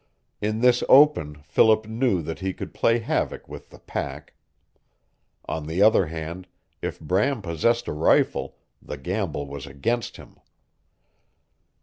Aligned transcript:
In 0.41 0.61
this 0.61 0.83
open 0.89 1.43
Philip 1.43 1.85
knew 1.87 2.23
that 2.23 2.39
he 2.39 2.53
could 2.53 2.73
play 2.73 2.97
havoc 2.97 3.47
with 3.47 3.69
the 3.69 3.77
pack. 3.77 4.33
On 5.47 5.67
the 5.67 5.83
other 5.83 6.07
hand, 6.07 6.47
if 6.81 6.99
Bram 6.99 7.39
possessed 7.43 7.87
a 7.87 7.93
rifle, 7.93 8.57
the 8.81 8.97
gamble 8.97 9.45
was 9.45 9.67
against 9.67 10.17
him. 10.17 10.37